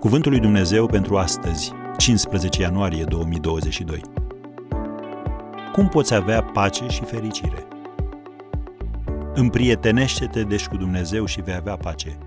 Cuvântul 0.00 0.30
lui 0.30 0.40
Dumnezeu 0.40 0.86
pentru 0.86 1.16
astăzi, 1.16 1.72
15 1.96 2.60
ianuarie 2.60 3.04
2022. 3.04 4.00
Cum 5.72 5.88
poți 5.88 6.14
avea 6.14 6.42
pace 6.42 6.86
și 6.86 7.04
fericire? 7.04 7.66
Împrietenește-te 9.34 10.42
deci 10.42 10.66
cu 10.66 10.76
Dumnezeu 10.76 11.24
și 11.24 11.40
vei 11.40 11.54
avea 11.54 11.76
pace. 11.76 12.18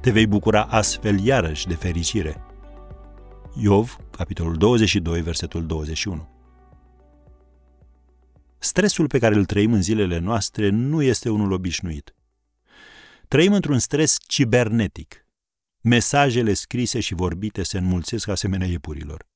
Te 0.00 0.10
vei 0.10 0.26
bucura 0.26 0.62
astfel 0.62 1.24
iarăși 1.24 1.66
de 1.66 1.74
fericire. 1.74 2.44
Iov, 3.54 3.96
capitolul 4.10 4.56
22, 4.56 5.20
versetul 5.20 5.66
21. 5.66 6.28
Stresul 8.58 9.06
pe 9.06 9.18
care 9.18 9.34
îl 9.34 9.44
trăim 9.44 9.72
în 9.72 9.82
zilele 9.82 10.18
noastre 10.18 10.68
nu 10.68 11.02
este 11.02 11.28
unul 11.28 11.52
obișnuit. 11.52 12.14
Trăim 13.28 13.52
într-un 13.52 13.78
stres 13.78 14.16
cibernetic– 14.26 15.20
Mesajele 15.88 16.54
scrise 16.54 17.00
și 17.00 17.14
vorbite 17.14 17.62
se 17.62 17.78
înmulțesc 17.78 18.28
asemenea 18.28 18.66
iepurilor. 18.66 19.26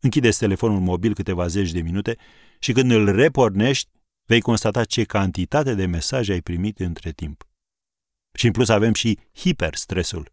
Închideți 0.00 0.38
telefonul 0.38 0.80
mobil 0.80 1.14
câteva 1.14 1.46
zeci 1.46 1.72
de 1.72 1.80
minute 1.80 2.16
și 2.58 2.72
când 2.72 2.90
îl 2.90 3.12
repornești, 3.14 3.90
vei 4.26 4.40
constata 4.40 4.84
ce 4.84 5.04
cantitate 5.04 5.74
de 5.74 5.86
mesaje 5.86 6.32
ai 6.32 6.40
primit 6.40 6.78
între 6.78 7.10
timp. 7.10 7.48
Și 8.32 8.46
în 8.46 8.52
plus 8.52 8.68
avem 8.68 8.92
și 8.92 9.18
hiperstresul. 9.34 10.32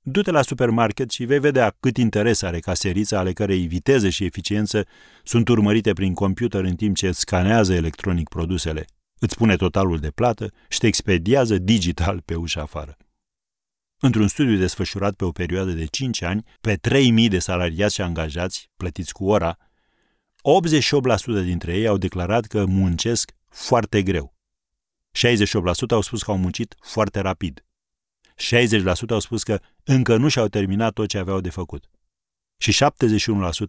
Du-te 0.00 0.30
la 0.30 0.42
supermarket 0.42 1.10
și 1.10 1.24
vei 1.24 1.40
vedea 1.40 1.76
cât 1.80 1.96
interes 1.96 2.42
are 2.42 2.58
caserița 2.58 3.18
ale 3.18 3.32
cărei 3.32 3.66
viteză 3.66 4.08
și 4.08 4.24
eficiență 4.24 4.86
sunt 5.22 5.48
urmărite 5.48 5.92
prin 5.92 6.14
computer 6.14 6.64
în 6.64 6.76
timp 6.76 6.96
ce 6.96 7.08
îți 7.08 7.20
scanează 7.20 7.74
electronic 7.74 8.28
produsele, 8.28 8.84
îți 9.18 9.36
pune 9.36 9.56
totalul 9.56 9.98
de 9.98 10.10
plată 10.10 10.52
și 10.68 10.78
te 10.78 10.86
expediază 10.86 11.58
digital 11.58 12.20
pe 12.20 12.34
ușa 12.34 12.60
afară. 12.62 12.96
Într-un 13.98 14.28
studiu 14.28 14.56
desfășurat 14.56 15.14
pe 15.14 15.24
o 15.24 15.30
perioadă 15.30 15.72
de 15.72 15.84
5 15.84 16.22
ani, 16.22 16.44
pe 16.60 16.76
3.000 16.76 17.28
de 17.28 17.38
salariați 17.38 17.94
și 17.94 18.00
angajați 18.00 18.70
plătiți 18.76 19.12
cu 19.12 19.24
ora, 19.24 19.56
88% 21.40 21.44
dintre 21.44 21.76
ei 21.76 21.86
au 21.86 21.98
declarat 21.98 22.44
că 22.44 22.64
muncesc 22.64 23.32
foarte 23.48 24.02
greu. 24.02 24.34
68% 25.18 25.90
au 25.90 26.00
spus 26.00 26.22
că 26.22 26.30
au 26.30 26.36
muncit 26.36 26.74
foarte 26.80 27.20
rapid. 27.20 27.64
60% 28.42 29.08
au 29.08 29.18
spus 29.18 29.42
că 29.42 29.60
încă 29.84 30.16
nu 30.16 30.28
și-au 30.28 30.48
terminat 30.48 30.92
tot 30.92 31.08
ce 31.08 31.18
aveau 31.18 31.40
de 31.40 31.50
făcut. 31.50 31.90
Și 32.58 32.84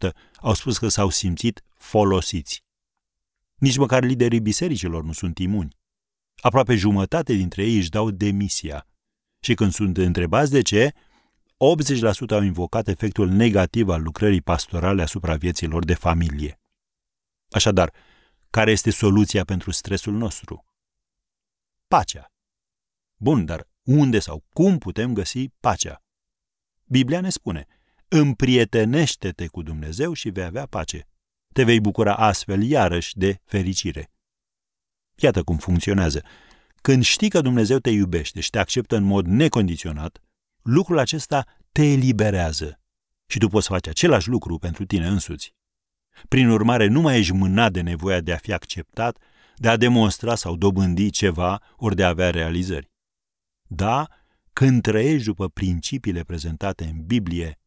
71% 0.07 0.09
au 0.35 0.53
spus 0.53 0.77
că 0.77 0.87
s-au 0.87 1.09
simțit 1.09 1.63
folosiți. 1.77 2.63
Nici 3.55 3.77
măcar 3.77 4.03
liderii 4.03 4.39
bisericilor 4.39 5.03
nu 5.03 5.11
sunt 5.11 5.37
imuni. 5.37 5.77
Aproape 6.41 6.75
jumătate 6.75 7.33
dintre 7.33 7.63
ei 7.63 7.77
își 7.77 7.89
dau 7.89 8.11
demisia 8.11 8.87
și 9.45 9.53
când 9.53 9.71
sunt 9.73 9.97
întrebați 9.97 10.51
de 10.51 10.61
ce, 10.61 10.91
80% 10.91 10.95
au 12.29 12.41
invocat 12.41 12.88
efectul 12.88 13.29
negativ 13.29 13.89
al 13.89 14.02
lucrării 14.02 14.41
pastorale 14.41 15.02
asupra 15.02 15.35
vieților 15.35 15.85
de 15.85 15.93
familie. 15.93 16.59
Așadar, 17.49 17.91
care 18.49 18.71
este 18.71 18.91
soluția 18.91 19.43
pentru 19.43 19.71
stresul 19.71 20.13
nostru? 20.13 20.65
Pacea. 21.87 22.31
Bun, 23.15 23.45
dar 23.45 23.67
unde 23.83 24.19
sau 24.19 24.43
cum 24.53 24.77
putem 24.77 25.13
găsi 25.13 25.47
pacea? 25.59 26.03
Biblia 26.83 27.21
ne 27.21 27.30
spune, 27.30 27.65
împrietenește-te 28.07 29.47
cu 29.47 29.61
Dumnezeu 29.61 30.13
și 30.13 30.30
vei 30.30 30.43
avea 30.43 30.65
pace. 30.65 31.07
Te 31.53 31.63
vei 31.63 31.80
bucura 31.80 32.15
astfel 32.15 32.63
iarăși 32.63 33.17
de 33.17 33.41
fericire. 33.43 34.11
Iată 35.15 35.43
cum 35.43 35.57
funcționează. 35.57 36.23
Când 36.86 37.03
știi 37.03 37.30
că 37.30 37.41
Dumnezeu 37.41 37.78
te 37.78 37.89
iubește 37.89 38.39
și 38.39 38.50
te 38.50 38.59
acceptă 38.59 38.95
în 38.95 39.03
mod 39.03 39.25
necondiționat, 39.25 40.22
lucrul 40.61 40.97
acesta 40.97 41.45
te 41.72 41.83
eliberează 41.92 42.80
și 43.27 43.37
tu 43.37 43.48
poți 43.48 43.67
face 43.67 43.89
același 43.89 44.30
lucru 44.30 44.58
pentru 44.58 44.86
tine 44.86 45.08
însuți. 45.08 45.55
Prin 46.27 46.49
urmare, 46.49 46.87
nu 46.87 47.02
mai 47.02 47.17
ești 47.17 47.33
mânat 47.33 47.71
de 47.71 47.82
nevoia 47.82 48.21
de 48.21 48.33
a 48.33 48.37
fi 48.37 48.54
acceptat, 48.54 49.17
de 49.55 49.70
a 49.70 49.77
demonstra 49.77 50.36
sau 50.36 50.55
dobândi 50.55 51.09
ceva, 51.09 51.61
ori 51.76 51.95
de 51.95 52.04
a 52.04 52.08
avea 52.08 52.30
realizări. 52.30 52.92
Da, 53.67 54.08
când 54.54 54.82
trăiești 54.82 55.26
după 55.26 55.49
principiile 55.49 56.23
prezentate 56.23 56.83
în 56.83 57.05
Biblie, 57.05 57.59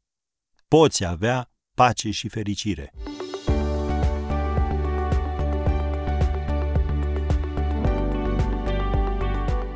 poți 0.68 1.04
avea 1.04 1.50
pace 1.74 2.10
și 2.10 2.28
fericire. 2.28 2.92